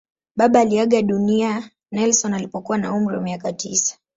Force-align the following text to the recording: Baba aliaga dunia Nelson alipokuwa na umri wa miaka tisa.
Baba 0.35 0.59
aliaga 0.59 1.01
dunia 1.01 1.69
Nelson 1.91 2.33
alipokuwa 2.33 2.77
na 2.77 2.93
umri 2.93 3.15
wa 3.15 3.21
miaka 3.21 3.53
tisa. 3.53 3.97